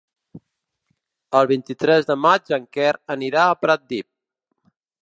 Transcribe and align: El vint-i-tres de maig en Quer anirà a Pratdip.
El 1.41 1.51
vint-i-tres 1.53 2.09
de 2.09 2.17
maig 2.25 2.57
en 2.59 2.67
Quer 2.79 2.89
anirà 3.19 3.47
a 3.53 3.61
Pratdip. 3.67 4.11